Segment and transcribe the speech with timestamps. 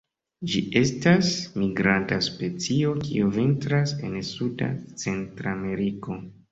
[0.51, 1.29] Ĝi estas
[1.65, 6.23] migranta specio, kiu vintras en suda Centrameriko.